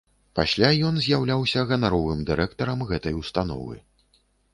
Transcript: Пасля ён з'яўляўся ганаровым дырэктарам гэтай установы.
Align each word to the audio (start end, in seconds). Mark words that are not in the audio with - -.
Пасля 0.37 0.69
ён 0.87 0.95
з'яўляўся 1.07 1.65
ганаровым 1.71 2.23
дырэктарам 2.29 2.79
гэтай 2.93 3.13
установы. 3.21 3.75